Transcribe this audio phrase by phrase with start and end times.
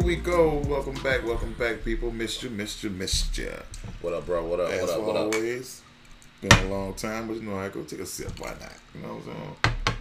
[0.00, 0.62] here we go.
[0.66, 2.10] Welcome back, welcome back, people.
[2.10, 3.52] Missed you, missed you, missed you.
[4.00, 4.46] What up, bro?
[4.46, 4.70] What up?
[4.70, 5.02] As what up?
[5.02, 5.34] What up?
[5.34, 5.82] always,
[6.40, 8.38] been a long time, but you know I go take a sip.
[8.40, 8.72] Why not?
[8.94, 9.94] You know what I'm saying?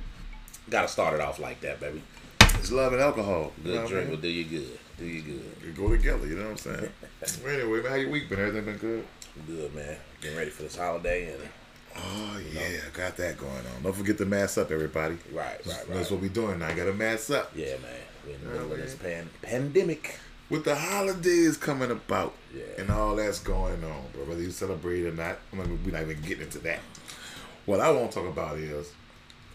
[0.69, 2.01] Gotta start it off like that, baby.
[2.39, 3.51] It's love and alcohol.
[3.61, 4.15] Good you know I drink mean?
[4.15, 4.79] will do you good.
[4.97, 5.61] Do you good.
[5.61, 6.27] They go together.
[6.27, 6.89] You know what I'm saying?
[7.43, 8.39] Well, anyway, man, how your week been?
[8.39, 9.05] Everything been good?
[9.45, 9.97] Good, man.
[10.21, 11.43] Getting ready for this holiday and
[11.97, 12.61] Oh yeah,
[12.93, 13.83] got that going on.
[13.83, 15.17] Don't forget to mask up, everybody.
[15.33, 15.87] right, right, right.
[15.89, 16.67] That's what we doing now.
[16.67, 17.51] I Got to mask up.
[17.53, 17.91] yeah, man.
[18.29, 20.17] We're in the middle of this pan- pandemic.
[20.49, 22.63] with the holidays coming about Yeah.
[22.79, 26.01] and all that's going on, bro, whether you celebrate or not, I'm not, we're not
[26.01, 26.79] even getting into that.
[27.67, 28.91] What I want to talk about is,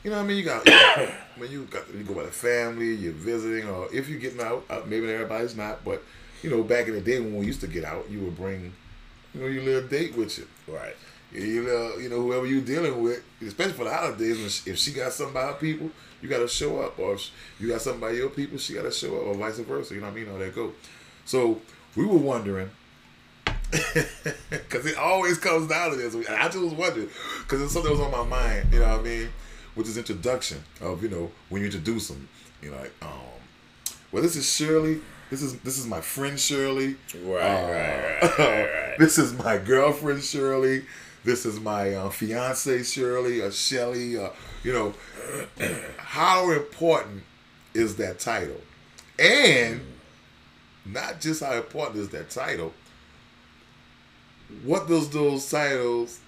[0.05, 0.69] you know, what I mean, you got
[1.37, 4.65] when you got you go with the family, you're visiting, or if you're getting out,
[4.71, 6.01] uh, maybe everybody's not, but
[6.45, 8.73] you know, back in the day when we used to get out, you would bring,
[9.35, 10.47] you know, your little date with you.
[10.69, 10.95] Right.
[11.35, 15.13] You know, you know, whoever you dealing with, especially for the holidays, if she got
[15.13, 15.91] something by her people,
[16.23, 18.83] you got to show up, or if you got something by your people, she got
[18.83, 19.95] to show up, or vice versa.
[19.95, 20.27] You know what I mean?
[20.27, 20.73] How that go.
[21.25, 21.61] So
[21.97, 22.71] we were wondering,
[24.51, 26.15] because it always comes down to this.
[26.29, 27.09] I just was wondering,
[27.43, 28.73] because it's something that was on my mind.
[28.73, 29.29] You know what I mean?
[29.75, 32.29] Which is introduction of you know when you introduce them.
[32.63, 33.11] You know, like, um,
[34.13, 35.01] well, this is Shirley.
[35.31, 36.97] This is this is my friend Shirley.
[37.25, 38.95] Right, Uh, right, right, right, right.
[38.99, 40.85] this is my girlfriend Shirley.
[41.25, 44.19] This is my uh, fiance Shirley or Shelly.
[44.19, 44.31] Uh,
[44.63, 44.95] you know,
[45.97, 47.23] how important
[47.73, 48.61] is that title?
[49.19, 49.81] And
[50.85, 52.75] not just how important is that title.
[54.65, 56.21] What does those titles?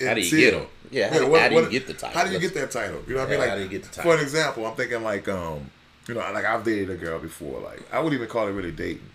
[0.00, 0.66] How do you get 'em?
[0.90, 2.18] Yeah, how do- what- how do you what- get the title?
[2.20, 3.02] How do you get that title?
[3.06, 3.38] You know what I mean?
[3.40, 4.10] Like, how do you get the title?
[4.12, 5.70] For an example, I'm thinking like, um,
[6.08, 7.60] you know, like I've dated a girl before.
[7.60, 9.08] Like I wouldn't even call it really dating.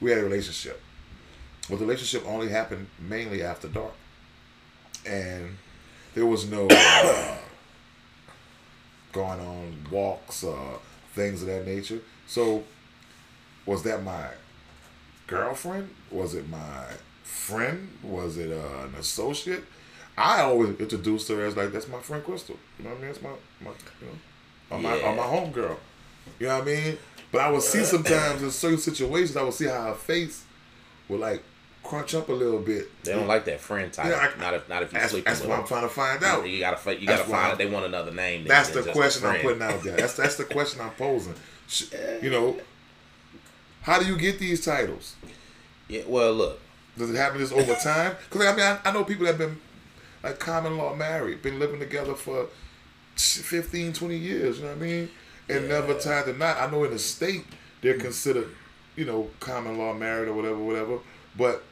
[0.00, 0.82] We had a relationship,
[1.68, 3.92] but the relationship only happened mainly after dark,
[5.06, 5.56] and
[6.14, 7.36] there was no uh,
[9.12, 10.78] going on walks, uh,
[11.14, 12.00] things of that nature.
[12.26, 12.64] So,
[13.66, 14.26] was that my
[15.26, 15.90] girlfriend?
[16.10, 16.84] Was it my
[17.22, 17.88] friend?
[18.02, 19.64] Was it uh, an associate?
[20.16, 22.56] I always introduced her as like that's my friend Crystal.
[22.78, 23.12] You know what I mean?
[23.12, 23.30] That's my
[23.60, 23.70] my
[24.00, 24.12] you know,
[24.70, 25.40] or my or my Yeah.
[25.40, 25.76] homegirl.
[26.38, 26.98] You know what I mean?
[27.32, 30.44] But I would see sometimes in certain situations, I would see how her face
[31.08, 31.42] would like
[31.84, 32.88] crunch up a little bit.
[33.04, 34.06] They don't like that friend type.
[34.06, 35.88] Yeah, I- not if not if you That's, sleep that's with what I'm trying to
[35.88, 36.48] find out.
[36.48, 38.44] You gotta you gotta find I'm- They want another name.
[38.44, 39.96] That's the question I'm putting out there.
[39.96, 41.34] That's that's the question I'm posing.
[42.22, 42.56] You know,
[43.82, 45.14] how do you get these titles?
[45.88, 46.02] Yeah.
[46.06, 46.60] Well, look.
[46.96, 48.16] Does it happen just over time?
[48.30, 49.60] Because I mean, I, I know people that have been
[50.22, 52.46] like common law married, been living together for
[53.16, 54.58] 15, 20 years.
[54.58, 55.10] You know what I mean?
[55.48, 56.56] And never tied to knot.
[56.60, 57.44] I know in the state
[57.82, 58.48] they're considered,
[58.96, 60.98] you know, common law married or whatever, whatever.
[61.36, 61.62] But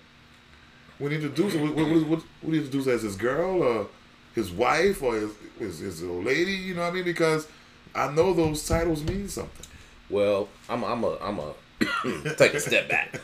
[1.02, 3.88] when he introduced, what, what, what, what, what do as his girl or
[4.36, 6.52] his wife or his, his, his old lady?
[6.52, 7.04] You know what I mean?
[7.04, 7.48] Because
[7.92, 9.66] I know those titles mean something.
[10.08, 11.54] Well, I'm I'm a I'm a
[12.36, 13.20] take a step back.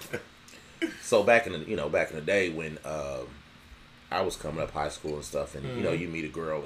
[1.02, 3.26] So back in the you know back in the day when um,
[4.10, 6.02] I was coming up high school and stuff, and you know Mm-hmm.
[6.02, 6.64] you meet a girl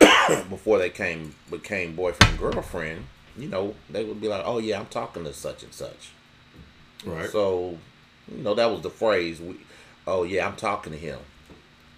[0.00, 3.04] and before they came became boyfriend girlfriend,
[3.36, 6.12] you know they would be like, oh yeah, I'm talking to such and such.
[7.04, 7.28] Right.
[7.28, 7.76] So
[8.34, 9.38] you know that was the phrase.
[9.40, 9.56] We,
[10.06, 11.18] oh yeah, I'm talking to him.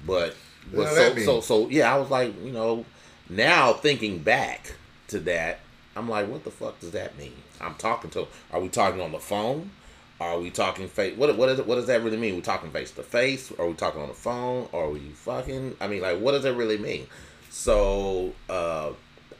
[0.07, 0.37] But,
[0.73, 2.85] but so, so so yeah, I was like, you know,
[3.29, 4.75] now thinking back
[5.09, 5.61] to that,
[5.95, 7.35] I'm like, what the fuck does that mean?
[7.61, 8.27] I'm talking to.
[8.53, 9.71] Are we talking on the phone?
[10.21, 11.17] Are we talking face?
[11.17, 12.37] What what is it, what does that really mean?
[12.37, 13.53] We're talking face to face?
[13.59, 14.69] Are we talking on the phone?
[14.73, 15.77] Are we fucking?
[15.81, 17.07] I mean, like, what does that really mean?
[17.51, 18.91] So uh,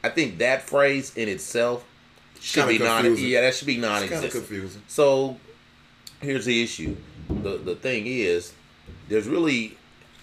[0.03, 1.85] I think that phrase in itself
[2.39, 3.17] should Kinda be non.
[3.17, 4.31] Yeah, that should be It's kind of non-existent.
[4.45, 4.81] confusing.
[4.87, 5.37] So
[6.21, 6.95] here's the issue.
[7.29, 8.53] The the thing is,
[9.09, 9.77] there's really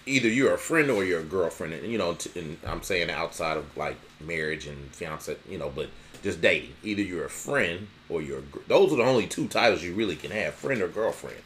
[0.05, 1.73] either you're a friend or you're a girlfriend.
[1.73, 5.71] And, you know, t- and I'm saying outside of like marriage and fiance, you know,
[5.73, 5.89] but
[6.23, 6.73] just dating.
[6.83, 9.93] Either you're a friend or you're a, gr- those are the only two titles you
[9.93, 11.37] really can have, friend or girlfriend.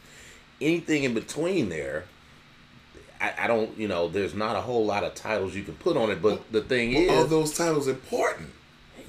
[0.61, 2.05] Anything in between there,
[3.21, 5.95] I, I don't, you know, there's not a whole lot of titles you can put
[5.95, 6.21] on it.
[6.21, 8.49] But the thing Well, are is, those titles important?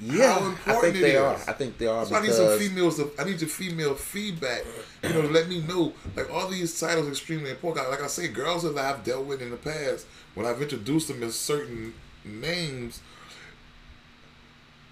[0.01, 1.35] Yeah, how I important think it they are.
[1.35, 2.97] I think they are So I need some females.
[2.97, 4.63] To, I need your female feedback.
[5.03, 7.91] You know, let me know like all these titles are extremely important.
[7.91, 11.23] Like I say, girls that I've dealt with in the past, when I've introduced them
[11.23, 11.95] as certain
[12.25, 13.01] names,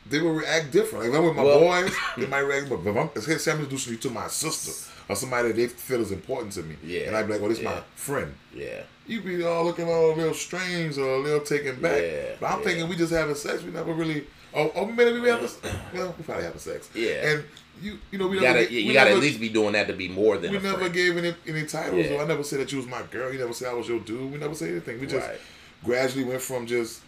[0.09, 1.05] they will react different.
[1.05, 2.69] Like if I'm with my Well- boys, they might react.
[2.69, 6.01] But if I'm, say I'm introducing you to my sister or somebody that they feel
[6.01, 8.83] is important to me, Yeah, and I'd be like, "Oh, this is my friend." yeah.
[9.07, 12.03] You be all looking all a little strange or a little taken back.
[12.03, 12.65] Yeah, but I'm yeah.
[12.67, 13.63] thinking we just having sex.
[13.63, 14.27] We never really.
[14.55, 15.43] Oh, oh maybe we have.
[15.43, 15.49] A,
[15.97, 16.89] well, we probably having sex.
[16.95, 17.29] Yeah.
[17.31, 17.45] And
[17.81, 18.55] you, you know, we You never.
[18.61, 20.57] gotta, get- you, gotta never, at least be doing that to be more than We
[20.57, 20.95] a never friend.
[20.95, 22.07] gave any any titles.
[22.07, 22.23] Yeah.
[22.23, 23.33] I never said that you was my girl.
[23.33, 24.33] You never said I was your dude.
[24.33, 25.01] We never said anything.
[25.01, 25.39] We just Right.
[25.85, 27.03] gradually went from just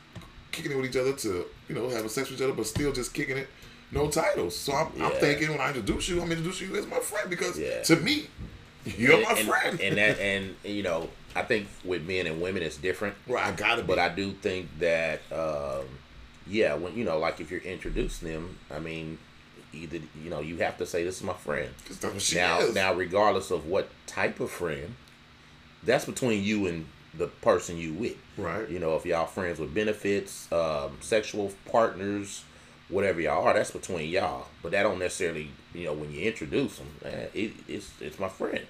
[0.52, 2.92] kicking it with each other to you know having sex with each other, but still
[2.92, 3.48] just kicking it.
[3.92, 4.56] no titles.
[4.56, 7.58] So I'm, I'm thinking when I introduce you, I'm introducing you as my friend because
[7.58, 7.82] Yeah.
[7.82, 8.28] to me,
[8.84, 9.80] you're and, my and- friend.
[9.80, 13.16] and that and you know I think with men and women it's different.
[13.26, 13.86] right, I got it.
[13.88, 15.86] But I do think that, um,
[16.50, 19.18] yeah, when you know, like if you're introducing them, I mean,
[19.72, 21.70] either you know, you have to say this is my friend.
[21.88, 22.74] that's what she now, is.
[22.74, 24.96] now, regardless of what type of friend,
[25.84, 28.16] that's between you and the person you with.
[28.36, 28.68] Right.
[28.68, 32.44] You know, if y'all friends with benefits, um, sexual partners,
[32.88, 34.46] whatever y'all are, that's between y'all.
[34.62, 38.28] But that don't necessarily, you know, when you introduce them, eh, it, it's it's my
[38.28, 38.66] friend.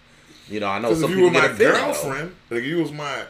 [0.48, 3.24] You know, I know some if you people were my girlfriend, like you was my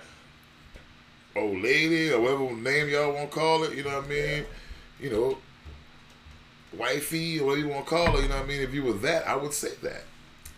[1.36, 4.44] old lady or whatever name y'all want to call it, you know what I mean?
[5.00, 5.38] You know,
[6.76, 8.60] wifey or whatever you want to call it, you know what I mean?
[8.62, 10.02] If you were that, I would say that.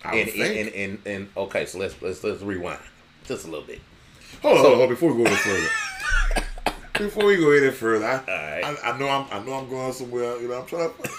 [0.05, 2.81] I And, and, and, and, and okay, so let's let's let's rewind
[3.25, 3.81] just a little bit.
[4.41, 5.69] hold on, hold on, hold on, before we go any further.
[6.99, 8.65] before we go any further, I, Alright.
[8.65, 10.41] I, I know I'm I know I'm going somewhere.
[10.41, 11.11] You know, I'm trying to.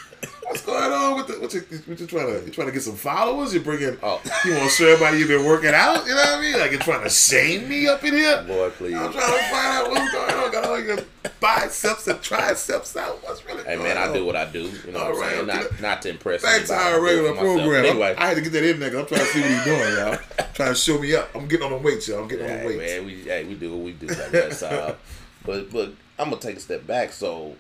[0.45, 1.34] What's going on with the?
[1.40, 2.45] What you, what you trying to?
[2.45, 3.54] You trying to get some followers?
[3.54, 3.98] You're bringing.
[4.04, 4.22] Oh.
[4.45, 6.06] You want to show everybody you've been working out?
[6.06, 6.60] You know what I mean?
[6.60, 8.44] Like you're trying to shame me up in here.
[8.44, 8.95] Boy, please.
[8.95, 10.51] I'm trying to find out what's going on.
[10.51, 11.00] Got all your
[11.40, 13.24] biceps and triceps out.
[13.24, 14.63] What's really Hey man, I do what I do.
[14.86, 15.48] You know All what I'm right, saying?
[15.48, 16.42] Not not to impress.
[16.42, 17.86] Back to our regular program.
[17.86, 19.80] Anyway, I had to get that in there I'm trying to see what he's doing,
[19.80, 20.18] y'all.
[20.54, 21.30] trying to show me up.
[21.36, 22.22] I'm getting on the weights, y'all.
[22.22, 22.94] I'm getting on the hey, weights.
[22.94, 24.07] man, we hey, we do what we do.
[24.10, 24.63] I guess.
[24.63, 24.96] Uh,
[25.46, 27.12] but but I'm gonna take a step back.
[27.12, 27.56] So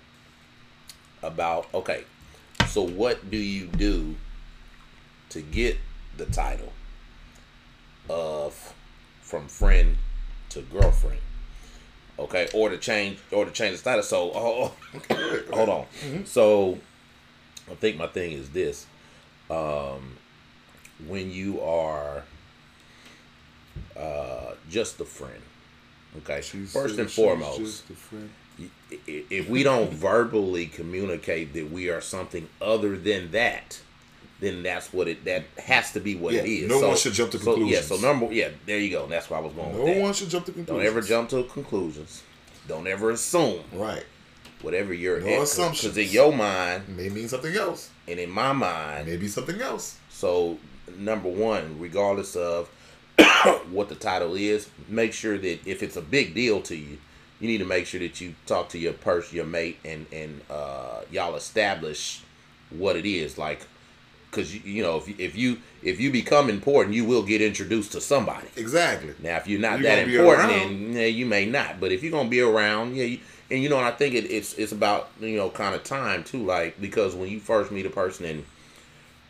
[1.21, 2.03] about okay,
[2.73, 4.15] so what do you do
[5.29, 5.77] to get
[6.17, 6.73] the title
[8.09, 8.73] of
[9.21, 9.97] from friend
[10.49, 11.21] to girlfriend?
[12.19, 14.09] Okay, or to change or to change the status.
[14.09, 14.71] So oh,
[15.53, 15.85] hold on.
[16.25, 16.79] So
[17.71, 18.85] I think my thing is this:
[19.49, 20.17] um,
[21.07, 22.23] when you are
[23.97, 25.41] uh, just a friend.
[26.17, 27.95] Okay, first and foremost, i- i-
[29.07, 33.79] if we don't verbally communicate that we are something other than that,
[34.39, 36.69] then that's what it that has to be what it Yeah, is.
[36.69, 39.07] no one should jump to so, Yeah, so number yeah, there you go.
[39.07, 40.01] That's why I was going No with that.
[40.01, 40.83] one should jump to conclusions.
[40.83, 42.23] Don't ever jump to conclusions.
[42.67, 44.03] Don't ever assume Right.
[44.61, 45.93] whatever you're No assumptions.
[45.95, 47.89] Because in your mind May mean something else.
[48.07, 49.97] and in my mind, Maybe something else.
[50.09, 50.57] so
[50.97, 52.69] number one, regardless of
[53.71, 56.97] what the title is, make sure that if it's a big deal to you,
[57.43, 60.39] you need to make sure that you talk to your person, your mate, and and
[60.49, 62.21] uh, y'all establish
[62.69, 63.37] what it is.
[63.37, 63.67] Like,
[64.31, 67.41] because you, you know if you, if you if you become important, you will get
[67.41, 68.47] introduced to somebody.
[68.55, 69.13] Exactly.
[69.21, 71.81] Now, if you're not You're that important, then yeah, you may not.
[71.81, 73.19] But if you're gonna be around, yeah, you,
[73.51, 76.23] and you know, and I think it, it's it's about you know kind of time
[76.23, 78.45] too, like because when you first meet a person and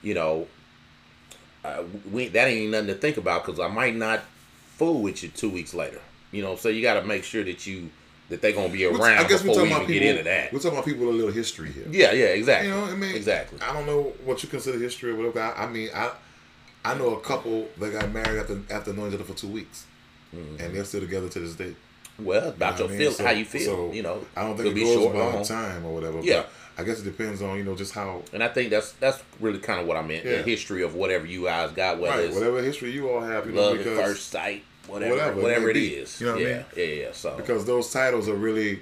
[0.04, 0.45] you know,
[1.65, 1.81] uh,
[2.12, 4.21] we that ain't nothing to think about because I might not
[4.77, 6.01] fool with you two weeks later.
[6.31, 7.89] You know, so you got to make sure that you
[8.34, 10.10] that they're gonna be around I guess we're before we talking even about get people.
[10.10, 10.54] into that.
[10.54, 11.86] We're talking about people with a little history here.
[11.90, 12.70] Yeah, yeah, exactly.
[12.70, 13.60] You know, I mean, exactly.
[13.62, 15.40] I don't know what you consider history or whatever.
[15.42, 16.12] I, I mean, I
[16.86, 19.86] I know a couple that got married after after knowing each other for two weeks,
[20.36, 20.62] Mm-hmm.
[20.64, 21.76] and they're still together to this day.
[22.20, 22.98] Well, about You your know what I mean?
[23.00, 23.62] feel, So- how you feel.
[23.66, 25.44] so you know, I don't think it goes short, by long.
[25.46, 26.20] time or whatever.
[26.22, 26.44] Yeah.
[26.76, 29.60] I guess it depends on you know just how And I think that's that's really
[29.60, 30.26] kind of what I meant.
[30.26, 30.38] Yeah.
[30.38, 33.46] The history of whatever you guys got, whether right whatever history you all have.
[33.46, 35.88] You know, love at because first sight, whatever, Whatever it whatever, it be.
[35.96, 36.20] is.
[36.20, 36.66] You know what I yeah, mean?
[36.78, 37.12] yeah, yeah.
[37.13, 38.80] So because those titles are really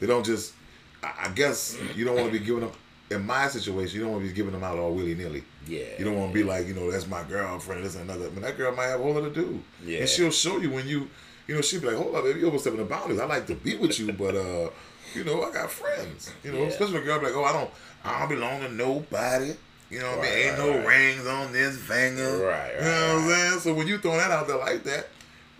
[0.00, 0.54] they don't just.
[1.02, 2.72] I I guess you don't want to be giving them.
[3.10, 5.44] In my situation, you don't want to be giving them out all willy nilly.
[5.66, 8.26] yeah, You don't want to be like, you know, that's my girlfriend, this and another.
[8.28, 9.60] I mean, that girl might have a whole other dude.
[9.84, 9.98] Yeah.
[9.98, 11.10] And she'll show you when you,
[11.46, 13.20] you know, she'll be like, hold up, baby, you overstepping the boundaries.
[13.20, 14.70] I like to be with you, but, uh,
[15.14, 16.32] you know, I got friends.
[16.42, 16.68] You know, Yeah.
[16.68, 17.70] especially a girl be like, oh, I don't,
[18.02, 19.52] I don't belong to nobody.
[19.90, 20.32] You know what I mean?
[20.32, 20.86] Ain't right, no right.
[20.86, 22.38] rings on this finger.
[22.46, 23.60] Right, You know what I'm saying?
[23.60, 25.08] So when you throw that out there like that,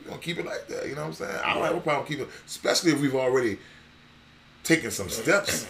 [0.04, 0.86] we're to keep it like that.
[0.88, 1.40] You know what I'm saying?
[1.44, 3.58] I don't have a problem keeping especially if we've already
[4.64, 5.66] taken some steps.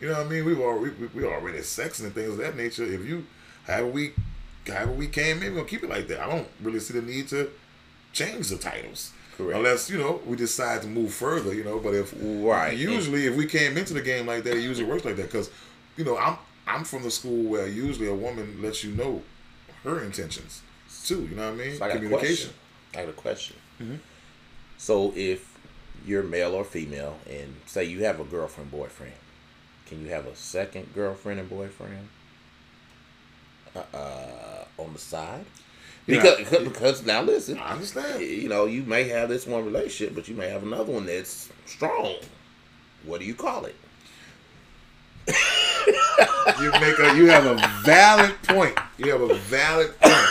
[0.00, 0.44] You know what I mean?
[0.44, 2.84] We've already we, we already sexing and things of that nature.
[2.84, 3.26] If you
[3.66, 4.12] however we
[4.66, 6.20] however we came in, we're gonna keep it like that.
[6.20, 7.50] I don't really see the need to
[8.12, 9.12] change the titles.
[9.36, 9.56] Correct.
[9.58, 12.76] Unless, you know, we decide to move further, you know, but if Right.
[12.76, 15.30] usually if we came into the game like that, it usually works like that.
[15.30, 15.50] Cause,
[15.96, 19.22] you know, I'm I'm from the school where usually a woman lets you know
[19.84, 20.62] her intentions
[21.04, 21.76] too, you know what I mean?
[21.76, 22.50] So I a question.
[22.94, 23.56] I got a question.
[23.80, 23.96] Mm-hmm.
[24.78, 25.56] So if
[26.06, 29.14] you're male or female, and say you have a girlfriend boyfriend,
[29.86, 32.08] can you have a second girlfriend and boyfriend?
[33.74, 35.44] Uh, on the side.
[36.06, 36.20] Yeah.
[36.20, 38.22] Because, because now listen, I understand.
[38.22, 41.50] you know, you may have this one relationship, but you may have another one that's
[41.66, 42.14] strong.
[43.04, 43.74] What do you call it?
[46.60, 48.78] You make a you have a valid point.
[48.98, 50.26] You have a valid point.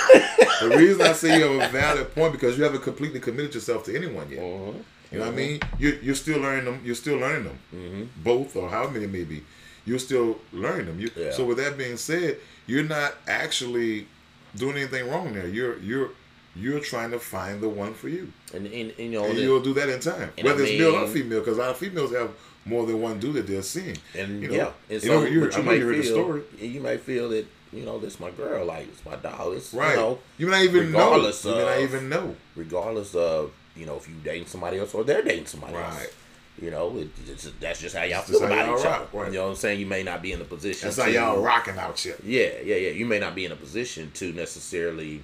[0.62, 3.83] the reason I say you have a valid point because you haven't completely committed yourself
[3.85, 4.39] to anyone yet.
[4.39, 4.71] Uh-huh.
[5.12, 5.59] You know what I mean?
[5.77, 6.81] You're, you're still learning them.
[6.83, 8.03] You're still learning them, Mm-hmm.
[8.24, 9.43] both or however many maybe.
[9.85, 11.00] you're still learning them.
[11.00, 11.31] You, Yeah.
[11.31, 14.07] So with that being said, you're not actually
[14.55, 15.47] doing anything wrong there.
[15.47, 16.09] You're you're
[16.55, 19.41] you're trying to find the one for you, And, and, and, you know, and the-
[19.41, 21.39] you'll do that in time, and I whether it's male or female.
[21.41, 22.31] Because a lot of females have
[22.65, 23.98] more than one dude that they're seeing.
[24.17, 26.03] And you know, yeah, and you so know, you, but you know might you the
[26.03, 29.51] feel story, you may feel that you know this my girl, like it's my doll.
[29.53, 29.91] It's right?
[29.91, 31.00] you know, you may not even know.
[31.00, 32.36] regardless You may not of- even know.
[32.55, 35.95] regardless of you know if you dating somebody else or they're dating somebody else.
[35.95, 36.13] Right.
[36.62, 39.17] You know, it, it's, that's just how y'all That's feel about y'all each rock, other.
[39.24, 39.27] right.
[39.34, 39.77] You know what I'm saying?
[39.81, 40.88] You may not be in the position.
[40.88, 42.15] That's how y'all rocking out here.
[42.24, 42.89] Yeah, yeah, yeah.
[42.91, 45.22] You may not be in a position to necessarily,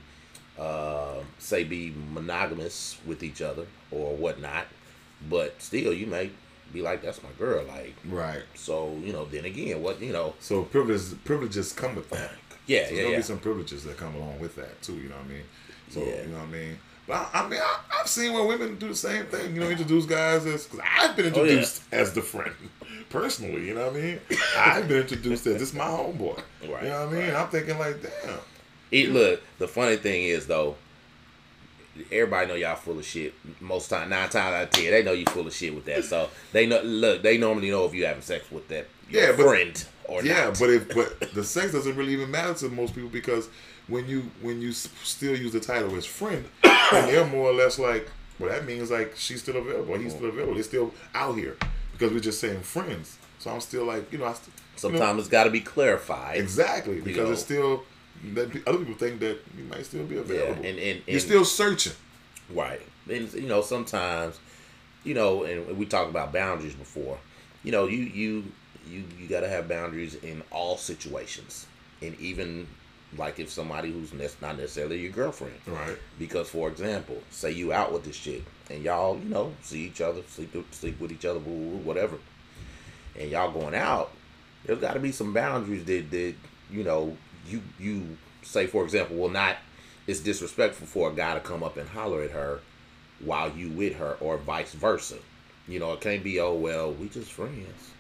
[0.60, 4.66] uh, say, be monogamous with each other or whatnot,
[5.30, 6.32] but still, you may
[6.74, 8.42] be like, "That's my girl." Like, Right.
[8.56, 9.26] so you know.
[9.26, 10.34] Then again, what you know?
[10.40, 12.32] So privileges privileges come with that.
[12.68, 13.18] Yeah, So there's yeah, gonna yeah.
[13.18, 14.94] be some privileges that come along with that too.
[14.96, 15.44] You know what I mean?
[15.90, 16.22] So Yeah.
[16.24, 16.80] you know what I mean.
[17.08, 19.56] But I, I mean, I, I've seen where women do the same thing.
[19.56, 21.44] You know, introduce guys as because I've been Oh, yeah.
[21.44, 22.54] introduced as the friend
[23.10, 23.68] personally.
[23.68, 24.20] You know what I mean?
[24.58, 26.40] I've been introduced as this is my homeboy.
[26.62, 27.28] Right, You know what I mean?
[27.34, 27.36] right.
[27.36, 28.38] I'm thinking like, damn.
[28.92, 30.76] It, look, the funny thing is though,
[32.12, 33.34] everybody know y'all full of shit.
[33.60, 36.04] Most time, nine times out of ten, they know you full of shit with that.
[36.06, 36.82] So they know.
[36.82, 40.46] Look, they normally know if you having sex with that Yeah, but- friend or Yeah,
[40.46, 40.60] not.
[40.60, 43.48] but if but the sex doesn't really even matter to most people because
[43.88, 47.78] when you when you still use the title as friend, and they're more or less
[47.80, 51.58] like, well, that means like she's still available, he's still available, they're still out here
[51.94, 53.18] because we're just saying friends.
[53.40, 55.62] So I'm still like, you know, I st- you know, Sometimes it's got to be
[55.62, 56.38] clarified.
[56.38, 57.32] exactly because know.
[57.34, 57.84] it's still
[58.34, 60.36] that other people think that you might still be available.
[60.36, 60.66] Yeah, available.
[60.66, 61.94] and, and, You're still searching.
[62.54, 62.82] right.
[63.10, 64.40] And you know sometimes,
[65.04, 67.18] you know, and we talked about boundaries before.
[67.64, 68.44] You know, you you
[68.88, 71.66] you you got to have boundaries in all situations,
[72.02, 72.68] and even
[73.18, 75.56] like if somebody who's not necessarily your girlfriend.
[75.68, 75.98] Right.
[76.18, 80.02] Because, for example, say you out with this chick and y'all, you know, see each
[80.02, 82.18] other, sleep sleep with each other, whatever,
[83.20, 84.12] and y'all going out.
[84.66, 86.36] There's got to be some boundaries that that
[86.72, 89.58] you know you you say, for example, well, not
[90.08, 92.62] it's disrespectful for a guy to come up and holler at her
[93.20, 95.18] while you with her, or vice versa.
[95.68, 97.92] You know, it can't be oh well, we just friends.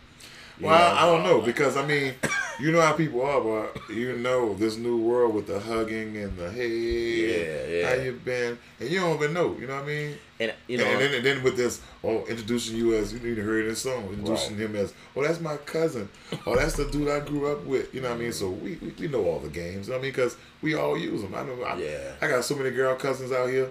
[0.62, 1.02] Well, know?
[1.02, 2.14] I don't know because I mean,
[2.60, 6.38] you know how people are, but you know this new world with the hugging and
[6.38, 7.90] the hey, Yeah, yeah.
[7.90, 9.56] how you been, and you don't even know.
[9.60, 10.16] You know what I mean?
[10.40, 13.36] And you know, and, then, and then with this, oh, introducing you as you need
[13.36, 16.10] to hear this song, introducing him as, oh, that's my cousin,
[16.46, 17.94] oh, that's the dude I grew up with.
[17.94, 18.34] You know what I mean?
[18.34, 19.88] So we, we, we know all the games.
[19.88, 20.12] You know what I mean?
[20.12, 21.34] Because we all use them.
[21.36, 21.62] I know.
[21.64, 22.12] I, Yeah.
[22.22, 23.70] I got so many girl cousins out here,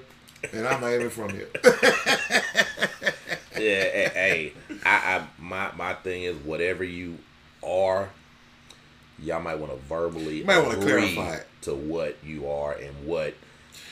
[0.52, 1.48] and I'm not even from here.
[3.54, 4.52] yeah, hey, hey,
[4.84, 7.18] I, I my my thing is whatever you
[7.62, 8.08] are,
[9.18, 11.46] y'all might want to verbally You might wanna agree clarify it.
[11.62, 13.34] to what you are and what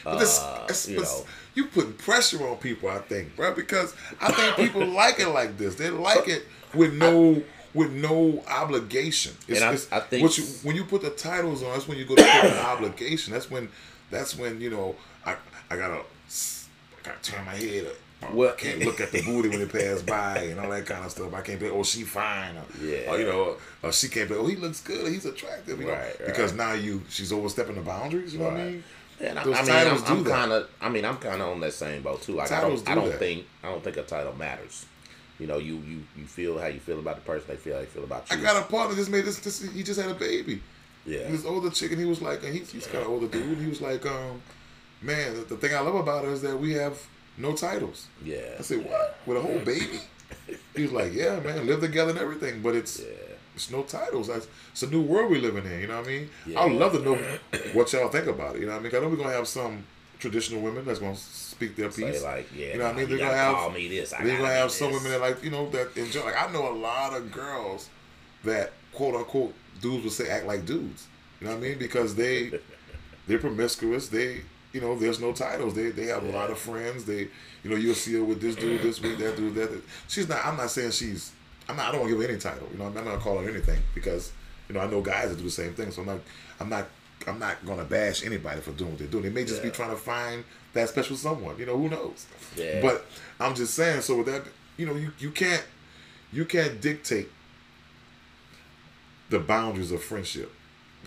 [0.04, 1.26] But this, uh, it's- you know.
[1.54, 5.58] you putting pressure on people, I think, bro, because I think people like it like
[5.58, 5.74] this.
[5.74, 7.42] They like it with no
[7.74, 9.36] with no obligation.
[9.46, 11.86] It's, And I- it's- I think- what you, when you put the titles on, that's
[11.86, 13.32] when you go to put an obligation.
[13.34, 13.68] That's when
[14.10, 15.36] that's when you know I
[15.70, 17.92] I gotta I gotta turn my head up.
[18.32, 21.04] Well- I can't look at the booty when it pass by and all that kind
[21.04, 21.32] of stuff.
[21.32, 22.56] I can't be, oh, she fine.
[22.56, 23.10] Or, Yeah.
[23.12, 25.10] or, you know, or she can't be, oh, he looks good.
[25.12, 25.78] He's attractive.
[25.80, 26.26] You know, Right, right.
[26.26, 28.32] because now you, she's overstepping the boundaries.
[28.32, 28.84] You know what I mean?
[29.20, 31.60] And I, Those I mean, I'm, I'm kind of, I mean, I'm kind of on
[31.60, 32.34] that same boat too.
[32.34, 33.18] Like, Titles I don't, I do don't that.
[33.18, 34.86] think, I don't think a title matters.
[35.40, 37.46] You know, you you you feel how you feel about the person.
[37.48, 38.36] They feel how they feel about you.
[38.36, 39.62] I got a partner just made this, this.
[39.72, 40.60] He just had a baby.
[41.06, 43.44] yeah, This older chick, and he was like, and he's, he's kind of older dude.
[43.44, 44.42] And he was like, um,
[45.00, 47.00] man, the, the thing I love about her is that we have
[47.38, 48.06] no titles.
[48.24, 48.56] yeah.
[48.58, 49.18] I said, what?
[49.26, 50.00] With a whole baby?
[50.76, 53.06] He was like, yeah, man, live together and everything, but it's Yeah.
[53.54, 54.28] it's no titles.
[54.28, 55.80] That's, it's a new world we're living in.
[55.80, 56.30] You know what I mean?
[56.46, 56.60] Yeah.
[56.60, 57.16] I'd love to know
[57.72, 58.60] what y'all think about it.
[58.60, 58.94] You know what I mean?
[58.94, 59.84] I know we're gonna have some
[60.18, 62.22] traditional women that's gonna speak their piece.
[62.22, 63.08] like, yeah, you know what I mean?
[63.08, 64.12] They're gonna have call me this.
[64.12, 65.02] I they're gonna have some this.
[65.02, 66.22] women that like you know that enjoy.
[66.24, 67.88] Like I know a lot of girls
[68.44, 71.06] that quote unquote dudes would say act like dudes.
[71.40, 71.78] You know what I mean?
[71.78, 72.52] Because they
[73.26, 74.08] they're promiscuous.
[74.08, 74.42] They
[74.78, 75.74] you know there's no titles.
[75.74, 77.04] They they have a lot of friends.
[77.04, 77.26] They
[77.64, 79.70] you know you'll see her with this dude this week that dude that.
[80.06, 80.46] She's not.
[80.46, 81.32] I'm not saying she's.
[81.68, 81.88] I'm not.
[81.88, 82.68] I don't want to give her any title.
[82.70, 84.30] You know I'm not gonna call her anything because
[84.68, 85.90] you know I know guys that do the same thing.
[85.90, 86.20] So I'm not.
[86.60, 86.86] I'm not.
[87.26, 89.24] I'm not gonna bash anybody for doing what they're doing.
[89.24, 90.44] They may just be trying to find
[90.74, 91.58] that special someone.
[91.58, 92.26] You know who knows?
[92.56, 92.80] Yeah.
[92.80, 93.04] But
[93.40, 94.02] I'm just saying.
[94.02, 94.44] So with that,
[94.76, 95.66] you know, you you can't
[96.32, 97.30] you can't dictate
[99.28, 100.52] the boundaries of friendship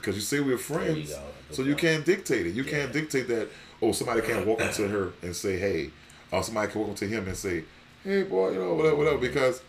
[0.01, 1.21] because you say we're friends, go.
[1.51, 2.53] so you can't dictate it.
[2.55, 2.71] You Yeah.
[2.71, 3.47] can't dictate that.
[3.81, 5.89] Oh, somebody can't walk up to her and say, "Hey,"
[6.31, 7.63] or somebody can walk up to him and say,
[8.03, 9.61] "Hey, boy," you know, whatever, whatever, because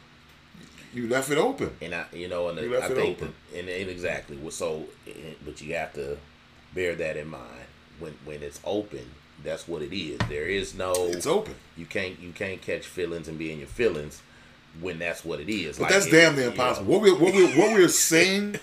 [0.95, 1.71] you left it open.
[1.81, 3.35] And I, you know, and You I left it think, open.
[3.53, 4.39] that- and, and exactly.
[4.51, 4.85] So,
[5.45, 6.19] but you have to
[6.75, 7.67] bear that in mind
[7.99, 9.11] when when it's open.
[9.45, 10.19] That's what it is.
[10.29, 10.93] There is no.
[11.09, 11.55] It's open.
[11.77, 14.21] You can't you can't catch feelings and be in your feelings.
[14.81, 15.77] when that's what it is.
[15.77, 16.87] But Like, that's it- damn near you know, impossible.
[16.93, 18.59] What we what we what we're saying,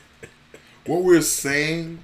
[0.90, 2.00] what we're saying,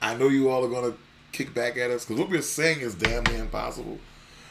[0.00, 0.94] I know you all are gonna
[1.32, 3.98] kick back at us because what we're saying is damn near impossible.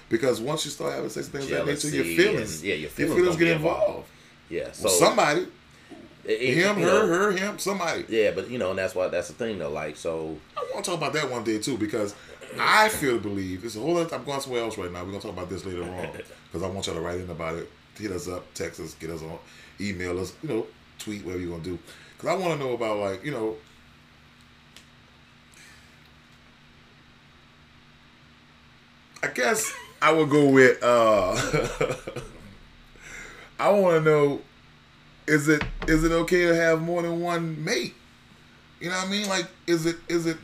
[0.09, 2.73] Because once you start having sex things of that nature, your Jealousy feelings, and- yeah,
[2.73, 3.87] your your feelings feelings get involved.
[3.87, 4.07] involved.
[4.49, 4.71] Yeah.
[4.71, 5.47] So somebody,
[6.25, 8.05] it- him, her, know, her, him, somebody.
[8.09, 9.71] Yeah, but you know, and that's why that's the thing though.
[9.71, 12.13] Like, so I want to talk about that one day too because
[12.59, 14.15] I feel to believe it's a whole other.
[14.15, 14.99] I'm going somewhere else right now.
[15.03, 16.09] We're gonna talk about this later on
[16.51, 17.69] because I want y'all to write in about it.
[17.97, 19.39] Hit us up, text us, get us on,
[19.79, 20.67] email us, you know,
[20.99, 21.79] tweet whatever you're gonna do.
[22.17, 23.55] Because I want to know about like you know.
[29.23, 30.81] I guess I would go with.
[30.83, 31.35] uh
[33.59, 34.41] I want to know:
[35.27, 37.93] is it is it okay to have more than one mate?
[38.79, 39.27] You know what I mean?
[39.29, 40.37] Like, is it is it?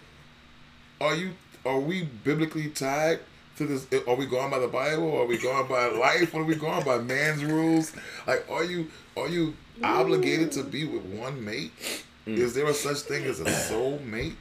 [1.00, 1.32] Are you
[1.66, 3.20] are we biblically tied
[3.68, 3.88] to this?
[4.08, 5.18] Are we going by the Bible?
[5.18, 6.34] Are we going by life?
[6.34, 7.00] What are we going by?
[7.00, 7.94] Man's rules?
[8.28, 11.72] Like, are you are you obligated to be with one mate?
[12.26, 14.36] Is there a such thing as a soul mate?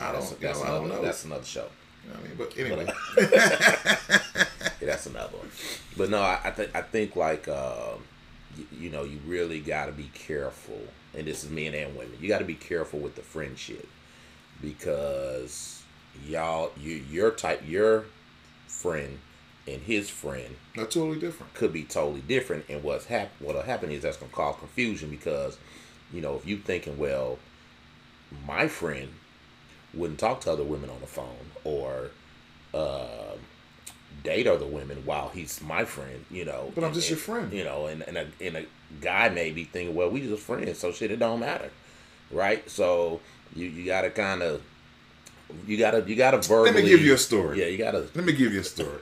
[0.00, 1.02] I don't, you that's know, I don't know.
[1.02, 1.66] that's another show.
[2.04, 2.86] You know I mean, but anyway,
[4.80, 5.50] Yeah, that's another one.
[5.96, 7.94] But no, I, I think I think like uh,
[8.56, 10.80] you, you know you really got to be careful,
[11.16, 12.16] and this is men and women.
[12.20, 13.88] You got to be careful with the friendship
[14.62, 15.82] because
[16.26, 18.04] y'all you your type your
[18.68, 19.18] friend
[19.66, 21.52] and his friend they're totally different.
[21.54, 22.64] could be totally different.
[22.68, 25.58] And what's hap- what'll happen is that's gonna cause confusion because,
[26.12, 27.38] you know, if you thinking, well,
[28.46, 29.08] my friend
[29.94, 32.10] wouldn't talk to other women on the phone or
[32.74, 33.34] uh,
[34.22, 36.70] date other women while he's my friend, you know.
[36.74, 37.52] But I'm just and- your friend.
[37.52, 38.66] You know, and, and a and a
[39.00, 41.70] guy may be thinking, well, we just friends, so shit, it don't matter,
[42.30, 42.68] right?
[42.70, 43.20] So
[43.54, 44.62] you you gotta kind of.
[45.66, 46.72] You gotta, you gotta verbally.
[46.72, 47.60] Let me give you a story.
[47.60, 48.06] Yeah, you gotta.
[48.14, 49.00] Let me give you a story.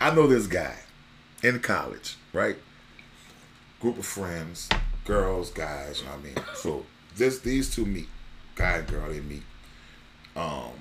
[0.00, 0.76] I know this guy
[1.42, 2.56] in college, right?
[3.80, 4.68] Group of friends,
[5.04, 6.36] girls, guys, you know what I mean?
[6.54, 6.84] So
[7.16, 8.08] this these two meet.
[8.54, 9.42] Guy and girl, they meet.
[10.34, 10.72] Um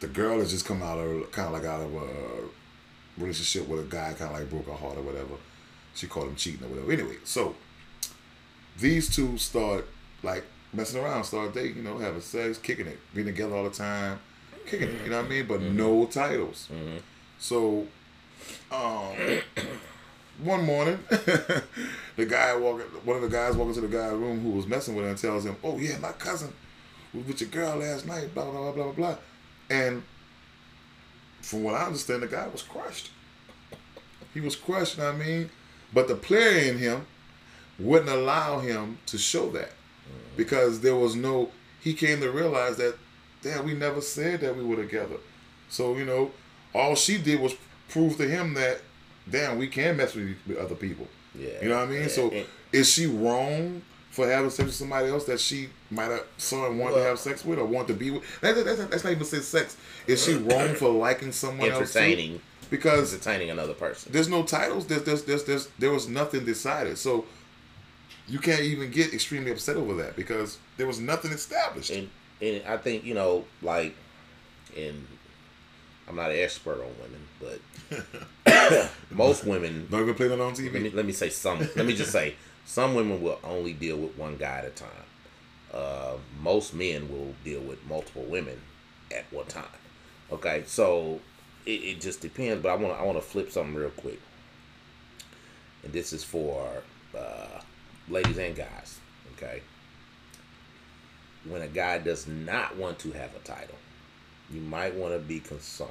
[0.00, 2.48] the girl has just come out of kind of like out of a
[3.16, 5.34] relationship with a guy, kind of like broke her heart or whatever.
[5.94, 6.92] She called him cheating or whatever.
[6.92, 7.54] Anyway, so
[8.78, 9.86] these two start
[10.22, 13.70] like messing around, start dating, you know, having sex, kicking it, being together all the
[13.70, 14.18] time,
[14.66, 15.04] kicking it.
[15.04, 15.46] You know what I mean?
[15.46, 15.76] But mm-hmm.
[15.76, 16.68] no titles.
[16.72, 16.98] Mm-hmm.
[17.38, 17.86] So,
[18.70, 19.14] um,
[20.42, 24.50] one morning, the guy walking, one of the guys walking to the guy's room who
[24.50, 26.52] was messing with her and tells him, "Oh yeah, my cousin
[27.12, 29.16] was with your girl last night." Blah blah blah blah blah blah.
[29.70, 30.02] And
[31.40, 33.10] from what I understand, the guy was crushed.
[34.34, 34.96] He was crushed.
[34.96, 35.50] You know what I mean?
[35.92, 37.06] But the player in him
[37.78, 40.36] wouldn't allow him to show that mm-hmm.
[40.36, 41.50] because there was no.
[41.80, 42.96] He came to realize that,
[43.42, 45.16] damn, we never said that we were together.
[45.68, 46.30] So you know,
[46.74, 47.54] all she did was
[47.88, 48.80] prove to him that,
[49.28, 51.06] damn, we can mess with, with other people.
[51.38, 51.50] Yeah.
[51.62, 52.02] You know what I mean?
[52.02, 52.32] Yeah, So
[52.72, 56.78] is she wrong for having sex with somebody else that she might have saw and
[56.78, 58.22] wanted to have sex with or want to be with?
[58.40, 59.76] That, that, that's, that's not even say sex.
[60.06, 61.92] Is she wrong for liking someone else?
[61.92, 61.98] too?
[61.98, 64.12] entertaining Because entertaining another person.
[64.12, 64.86] there's no titles.
[64.86, 66.98] There's, there's, there's, there's, there was nothing decided.
[66.98, 67.24] So
[68.28, 71.90] you can't even get extremely upset over that because there was nothing established.
[71.90, 72.08] And
[72.42, 73.94] and I think you know, like,
[74.76, 75.06] and
[76.08, 79.86] I'm not an expert on women, but most women.
[79.90, 80.94] don't even playing it on Let me TV.
[80.94, 81.58] let me say some.
[81.76, 84.88] let me just say some women will only deal with one guy at a time.
[85.72, 88.60] Uh, most men will deal with multiple women
[89.10, 89.64] at one time.
[90.30, 91.20] Okay, so
[91.64, 92.62] it, it just depends.
[92.62, 94.20] But I want I want to flip something real quick,
[95.84, 96.82] and this is for
[97.16, 97.60] uh,
[98.08, 98.98] ladies and guys.
[99.36, 99.62] Okay,
[101.44, 103.76] when a guy does not want to have a title,
[104.50, 105.90] you might want to be concerned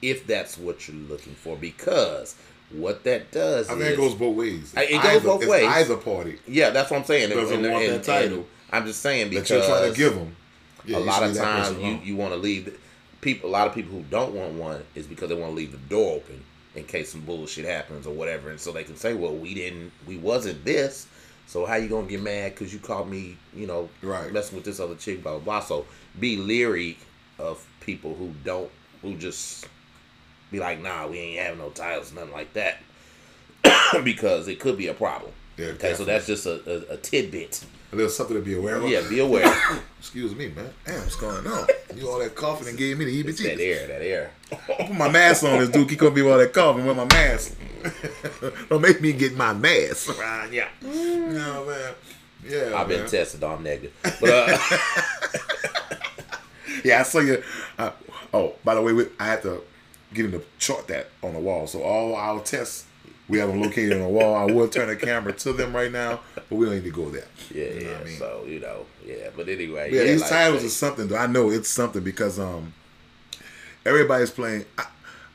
[0.00, 2.36] if that's what you're looking for, because
[2.70, 4.74] what that does I is it goes both ways.
[4.76, 5.66] It goes both it's ways.
[5.66, 7.30] Either party yeah, that's what I'm saying.
[7.30, 10.14] Doesn't and- want and- that title I'm just saying because that you're trying to give
[10.14, 10.36] them.
[10.94, 12.78] a lot of times you, you want to leave
[13.20, 13.48] people.
[13.48, 15.78] A lot of people who don't want one is because they want to leave the
[15.78, 16.44] door open
[16.74, 19.90] in case some bullshit happens or whatever, and so they can say, "Well, we didn't,
[20.06, 21.06] we wasn't this."
[21.48, 24.30] So how you gonna get mad because you caught me, you know, Right.
[24.30, 25.60] messing with this other chick, blah blah blah.
[25.60, 25.86] So
[26.20, 26.98] be leery
[27.38, 29.66] of people who don't, who just
[30.52, 32.82] be like, "Nah, we ain't having no titles, nothing like that,"
[34.04, 35.32] because it could be a problem.
[35.58, 37.64] Yeah, okay, so that's just a, a, a tidbit.
[37.92, 38.88] a little something to be aware of.
[38.88, 39.52] Yeah, be aware.
[39.98, 40.70] Excuse me, man.
[40.86, 41.66] Damn, what's going on?
[41.96, 44.30] You all that coughing and gave me the It's that air, that air.
[44.52, 45.90] I'll put my mask on this dude.
[45.90, 47.56] He gonna be all that coughing with my mask.
[48.68, 50.08] Don't make me get my mask.
[50.18, 50.68] Right, yeah.
[50.82, 51.94] No man.
[52.48, 52.72] Yeah.
[52.76, 53.42] I've been tested.
[53.42, 53.92] I'm negative.
[54.20, 54.58] But uh,
[56.84, 57.42] Yeah, I saw you.
[57.76, 57.90] Uh,
[58.32, 59.62] oh, by the way, we, I had to
[60.14, 61.66] get him to chart that on the wall.
[61.66, 62.84] So all our tests
[63.28, 64.34] We have them located on the wall.
[64.34, 67.10] I will turn the camera to them right now, but we don't need to go
[67.10, 67.26] there.
[67.54, 67.92] Yeah, You know yeah.
[67.92, 68.18] what I mean?
[68.18, 69.28] So you know, yeah.
[69.36, 71.08] But anyway, Yeah, yeah, these like titles I are something.
[71.08, 71.16] Though.
[71.18, 72.72] I know it's something because um,
[73.84, 74.64] everybody's playing.
[74.78, 74.86] I,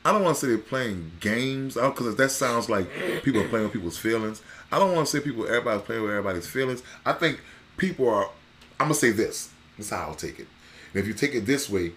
[0.04, 2.90] I don't want to say they're playing games because that sounds like
[3.22, 4.42] people are playing with people's feelings.
[4.70, 5.46] I don't want to say people.
[5.46, 6.82] Everybody's playing with everybody's feelings.
[7.06, 7.40] I think
[7.76, 8.28] people are.
[8.80, 9.50] I'm gonna say this.
[9.78, 10.46] This is how I'll take it.
[10.92, 11.92] And if you take it this way,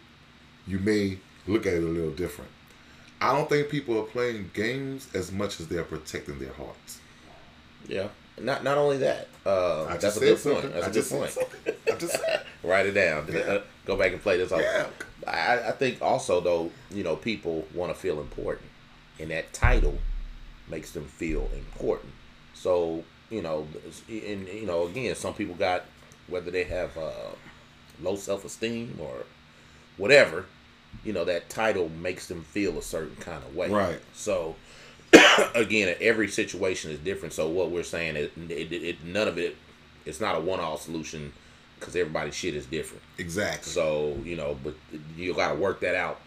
[0.68, 2.52] you may look at it a little different.
[3.20, 7.00] I don't think people are playing games as much as they're protecting their hearts.
[7.88, 8.08] yeah.
[8.40, 9.30] Not not only that.
[9.44, 10.62] Uh, that's a good something.
[10.62, 10.74] point.
[10.76, 11.38] That's I a good point.
[11.92, 12.18] I just.
[12.64, 13.28] Write it down.
[13.32, 13.40] Yeah.
[13.40, 14.62] Uh, Go back and play this off.
[14.62, 14.86] Yeah.
[15.26, 18.70] I, I think also though, you know, people want to feel important,
[19.20, 19.98] and that title
[20.70, 22.12] makes them feel important.
[22.54, 23.68] So you know,
[24.08, 25.86] and you know, again, some people got
[26.28, 27.12] whether they have uh,
[28.04, 29.24] low self esteem or
[29.98, 30.46] whatever,
[31.04, 33.70] you know, that title makes them feel a certain kind of way.
[33.70, 34.00] Right.
[34.14, 34.56] So
[35.56, 37.34] again, every situation is different.
[37.34, 39.56] So what we're saying is, it, it, it none of it,
[40.06, 41.34] it's not a one all solution
[41.80, 43.04] because everybody's shit is different.
[43.18, 43.72] Exactly.
[43.72, 44.76] So you know, but
[45.16, 46.20] you got to work that out.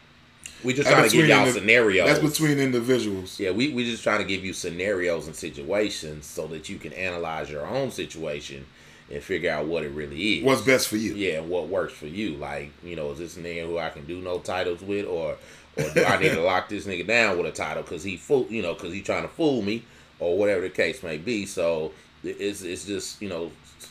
[0.63, 2.07] We just trying to give y'all scenarios.
[2.07, 3.41] That's between individuals.
[3.41, 6.93] yeah, we we just trying to give you scenarios and situations so that you can
[6.93, 8.67] analyze your own situation
[9.11, 10.45] and figure out what it really is.
[10.45, 11.15] What's best for you?
[11.15, 12.37] yeah, and what works for you?
[12.37, 15.37] Like, you know, is this nigga who I can do no titles with, or
[15.77, 18.47] or do I need to lock this nigga down with a title because he fool,
[18.49, 19.85] you know, because he trying to fool me,
[20.19, 21.47] or whatever the case may be.
[21.47, 21.93] So
[22.23, 23.51] it's it's just you know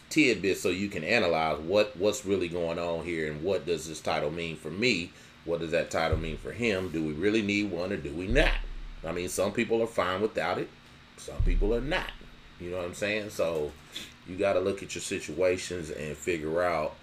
[0.10, 4.00] tidbits so you can analyze what what's really going on here and what does this
[4.00, 5.12] title mean for me.
[5.46, 6.90] What does that title mean for him?
[6.90, 8.54] Do we really need one or do we not?
[9.06, 10.70] I mean, some people are fine without it.
[11.18, 12.12] Some people are not.
[12.60, 13.30] You know what I'm saying?
[13.30, 13.72] So
[14.28, 16.95] you got to look at your situations and figure out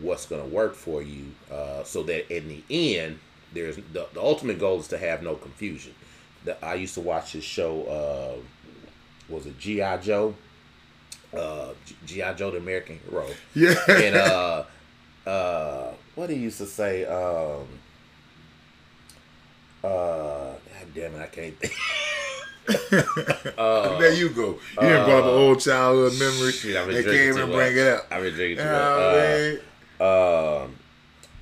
[0.00, 2.62] what's going to work for you uh, so that in the
[2.94, 3.18] end
[3.52, 5.92] there's the, the ultimate goal is to have no confusion
[6.46, 10.34] the, i used to watch this show uh, was it gi joe
[11.36, 11.68] uh,
[12.06, 13.74] gi joe the american hero Yeah.
[13.90, 14.64] and uh
[15.26, 17.66] uh what he used to say um
[19.84, 19.88] uh
[20.54, 20.58] god
[20.94, 21.74] damn it i can't think
[22.68, 24.58] uh, there you go.
[24.74, 26.52] You didn't brought up an old childhood memory.
[26.52, 28.06] Shit, I've been They drinking can't even bring it up.
[28.10, 28.72] I've been drinking too much.
[28.72, 30.64] know what I Uh, mean?
[30.68, 30.76] um,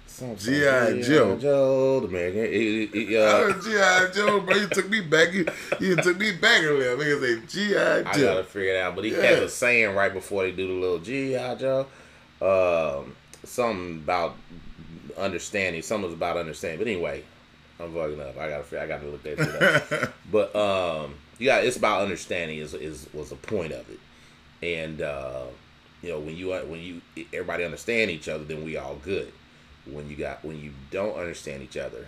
[0.06, 1.02] something- G.I.
[1.02, 1.36] Joe.
[1.36, 2.40] Joe, the American.
[2.40, 4.10] It, it, it, uh, Oh, G.I.
[4.14, 4.56] Joe, bro.
[4.56, 5.32] You took me back.
[5.32, 5.46] You,
[5.80, 6.96] you took me back a little.
[6.98, 8.02] Nigga say G.I.
[8.02, 8.08] Joe.
[8.08, 8.94] I gotta figure it out.
[8.96, 9.22] But he Yeah.
[9.22, 11.54] has a saying right before they do the little G.I.
[11.56, 11.86] Joe.
[12.42, 14.36] Um, something about
[15.18, 15.82] understanding.
[15.82, 16.78] Something was about understanding.
[16.78, 17.24] But anyway,
[17.80, 18.36] I'm fucking up.
[18.38, 18.82] I gotta.
[18.82, 20.12] I gotta look that shit up.
[20.30, 22.58] But um, yeah, it's about understanding.
[22.58, 23.98] Is is was the point of it,
[24.62, 25.44] and uh,
[26.02, 27.00] you know when you when you
[27.32, 29.32] everybody understand each other, then we all good.
[29.86, 32.06] When you got when you don't understand each other,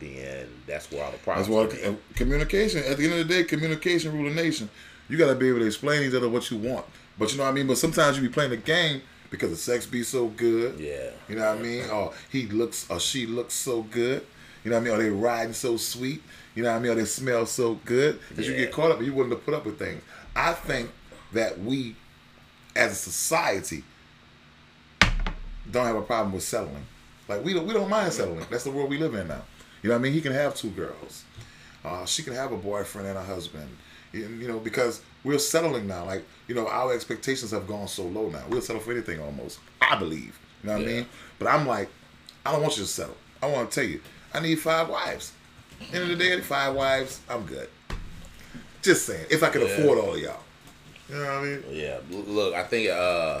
[0.00, 1.48] then that's where all the problems.
[1.48, 2.82] That's why come uh, communication.
[2.84, 4.70] At the end of the day, communication rule the nation.
[5.08, 6.86] You gotta be able to explain each other what you want.
[7.18, 7.66] But you know what I mean.
[7.66, 10.78] But sometimes you be playing the game because the sex be so good.
[10.80, 11.10] Yeah.
[11.28, 11.90] You know what I mean?
[11.90, 14.26] Or he looks or she looks so good.
[14.64, 14.94] You know what I mean?
[14.94, 16.22] Or they riding so sweet.
[16.54, 16.92] You know what I mean?
[16.92, 19.54] Or they smell so good that you get caught up and you wouldn't have put
[19.54, 20.02] up with things.
[20.34, 20.90] I think
[21.32, 21.96] that we,
[22.76, 23.84] as a society,
[25.70, 26.86] don't have a problem with settling.
[27.28, 28.44] Like we don't we don't mind settling.
[28.50, 29.42] That's the world we live in now.
[29.82, 30.12] You know what I mean?
[30.12, 31.24] He can have two girls.
[31.84, 33.68] Uh, she can have a boyfriend and a husband.
[34.12, 36.04] You you know, because we're settling now.
[36.04, 38.42] Like, you know, our expectations have gone so low now.
[38.48, 39.60] We'll settle for anything almost.
[39.80, 40.38] I believe.
[40.62, 41.06] You know what I mean?
[41.38, 41.88] But I'm like,
[42.44, 43.16] I don't want you to settle.
[43.42, 44.00] I want to tell you,
[44.32, 45.32] I need five wives.
[45.92, 47.68] End of the day, five wives, I'm good.
[48.82, 49.26] Just saying.
[49.30, 49.68] If I could Yeah.
[49.68, 50.40] afford all of y'all.
[51.08, 51.64] You know what I mean?
[51.70, 53.40] Yeah, look, I think uh,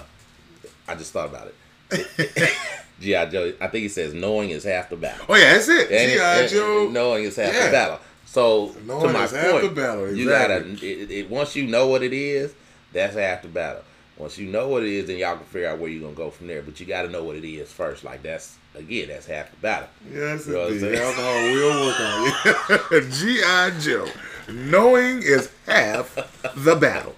[0.88, 1.48] I just thought about
[1.92, 2.50] it.
[3.00, 3.26] G.I.
[3.26, 5.24] Joe, I think he says knowing is half the battle.
[5.28, 5.90] Oh yeah, that's it.
[5.90, 6.46] And- G.I.
[6.48, 6.88] Joe.
[6.90, 7.66] knowing is half Yeah.
[7.66, 8.00] the battle.
[8.26, 11.66] So Knowing to my is half point, the battle, you gotta it, it, once you
[11.66, 12.54] know what it is,
[12.92, 13.82] that's half the battle.
[14.20, 16.30] Once you know what it is, then y'all can figure out where you're gonna go
[16.30, 16.62] from there.
[16.62, 18.04] But you got to know what it is first.
[18.04, 19.88] Like that's again, that's half the battle.
[20.12, 20.96] Yes, You know what I'm indeed.
[20.96, 21.02] saying?
[21.02, 23.10] Alcohol will work on you.
[23.10, 23.70] G.I.
[23.80, 24.08] Joe.
[24.52, 26.14] Knowing is half
[26.56, 27.14] the battle.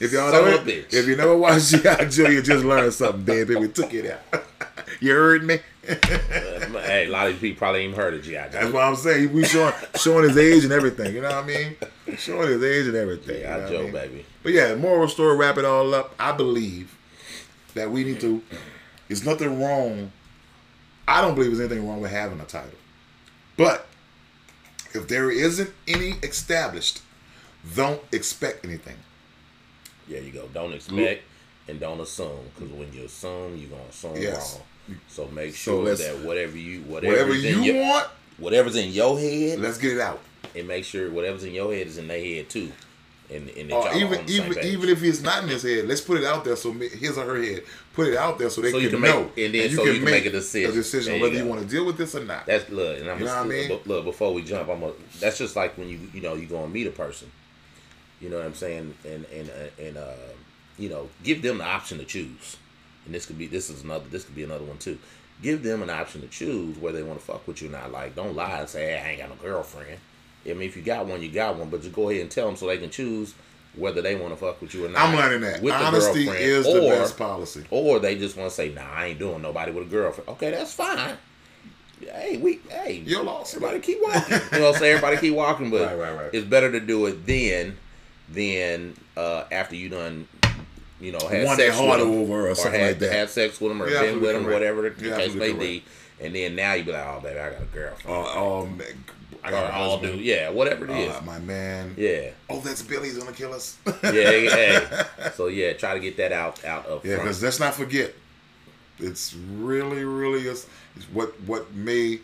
[0.00, 0.94] If y'all Son never, of a bitch.
[0.94, 2.04] if you never watched G.I.
[2.06, 3.56] Joe, you just learned something, baby.
[3.56, 4.42] We took it out.
[5.00, 5.58] you heard me?
[6.80, 8.48] Hey, a lot of these people probably even heard of G.I.
[8.48, 8.52] Joe.
[8.52, 9.32] That's what I'm saying.
[9.32, 11.14] We showing showing his age and everything.
[11.14, 11.76] You know what I mean?
[12.16, 13.36] Showing his age and everything.
[13.40, 13.70] you know G.I.
[13.70, 13.92] what I mean?
[13.92, 14.26] baby.
[14.42, 16.14] But yeah, moral story, wrap it all up.
[16.18, 16.96] I believe
[17.74, 18.42] that we need to.
[19.08, 20.10] There's nothing wrong.
[21.06, 22.78] I don't believe there's anything wrong with having a title,
[23.56, 23.86] but
[24.92, 27.00] if there isn't any established,
[27.74, 28.96] don't expect anything.
[30.08, 30.48] There you go.
[30.52, 31.22] Don't expect
[31.68, 34.54] and don't assume, because when you assume, you're gonna assume Yes.
[34.56, 34.66] wrong.
[35.08, 39.18] So make So sure that whatever you whatever Whatever you your- want, whatever's in your
[39.18, 40.20] head, let's get it out.
[40.54, 42.72] and make sure whatever's in your head is in their head too.
[43.32, 45.86] and and Or even on the same even even if it's not in his head,
[45.86, 48.60] let's put it out there so his or her head put it out there so
[48.60, 50.70] they So can, you can make- know and then so you can make a decision.
[50.70, 52.46] A decision you whether you want to deal with this or not.
[52.46, 53.68] That's look, and I'm You know just, what I mean?
[53.68, 56.46] look, look, before we jump, I'm a, that's just like when you you know you
[56.46, 57.30] go and meet a person,
[58.20, 60.12] you know what I'm saying, and and uh, and uh,
[60.78, 62.56] you know give them the option to choose,
[63.10, 64.96] and this could be this is another this could be another one too.
[65.42, 67.90] Give them an option to choose where they want to fuck with you or not.
[67.90, 69.98] Like don't lie and say hey, I ain't got no girlfriend.
[70.46, 72.46] I mean if you got one, you got one, but just go ahead and tell
[72.46, 73.34] them so they can choose
[73.74, 75.08] whether they want to fuck with you or not.
[75.08, 77.64] I'm learning that with honesty is the or- best policy.
[77.70, 80.52] or they just want to say, "Nah, I ain't doing nobody with a girlfriend." Okay,
[80.52, 81.16] that's fine.
[82.00, 83.54] Hey, we hey, You're lost.
[83.56, 84.22] Everybody keep walking.
[84.52, 84.96] you know what I'm saying?
[84.96, 86.30] Everybody keep walking, but right, right.
[86.32, 87.76] it's better to do it then
[88.32, 90.28] than uh, after you done,
[91.00, 93.12] you know, had Won sex their with heart them, over or something had, like that.
[93.12, 94.60] had sex with them, or You're been with absolutely them, correct.
[94.60, 95.84] whatever the You're case may absolutely be,
[96.20, 98.82] and then now you be like, "Oh, baby, I got a girlfriend." Uh, um,
[99.42, 100.18] I got a all husband.
[100.18, 101.14] do, yeah, whatever it is.
[101.14, 101.94] Uh, my man.
[101.96, 103.78] yeah, Oh, that's Billy's gonna kill us.
[104.04, 105.04] yeah, yeah.
[105.34, 107.04] So yeah, try to get that out out of.
[107.06, 108.12] Yeah, because let's not forget,
[108.98, 112.20] it's really, really is is what what may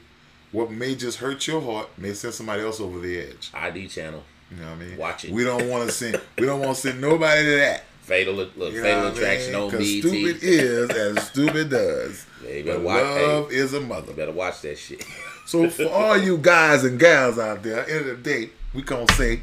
[0.53, 3.51] what may just hurt your heart may send somebody else over the edge.
[3.55, 4.97] ID channel, You know what I mean?
[4.99, 5.31] Watch it.
[5.33, 7.85] We don't want to send we don't want to send nobody to that.
[8.07, 9.63] Fatal look, You fatal what I attraction mean?
[9.63, 9.99] on 'Cause BET.
[10.01, 12.27] stupid is as stupid does.
[12.45, 14.09] Yeah, better But watch- love is a mother.
[14.11, 15.05] You better watch that shit.
[15.47, 18.51] So for all you guys and gals out there, at the end of the day,
[18.75, 19.43] we gonna say,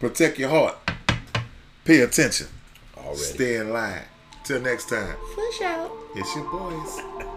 [0.00, 0.76] protect your heart,
[1.84, 2.48] pay attention,
[2.98, 3.18] Already.
[3.18, 4.02] stay in line.
[4.42, 5.92] Till next time, Push out.
[6.16, 7.28] it's your boys.